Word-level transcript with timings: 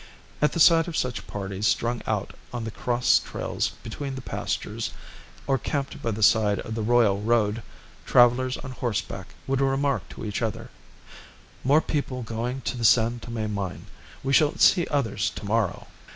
At 0.41 0.53
the 0.53 0.59
sight 0.59 0.87
of 0.87 0.97
such 0.97 1.27
parties 1.27 1.67
strung 1.67 2.01
out 2.07 2.33
on 2.51 2.63
the 2.63 2.71
cross 2.71 3.19
trails 3.19 3.73
between 3.83 4.15
the 4.15 4.21
pastures, 4.21 4.89
or 5.45 5.59
camped 5.59 6.01
by 6.01 6.09
the 6.09 6.23
side 6.23 6.57
of 6.61 6.73
the 6.73 6.81
royal 6.81 7.21
road, 7.21 7.61
travellers 8.03 8.57
on 8.57 8.71
horseback 8.71 9.27
would 9.45 9.61
remark 9.61 10.09
to 10.09 10.25
each 10.25 10.41
other 10.41 10.71
"More 11.63 11.81
people 11.81 12.23
going 12.23 12.61
to 12.61 12.77
the 12.77 12.83
San 12.83 13.19
Tome 13.19 13.53
mine. 13.53 13.85
We 14.23 14.33
shall 14.33 14.57
see 14.57 14.87
others 14.87 15.29
to 15.35 15.45
morrow." 15.45 15.85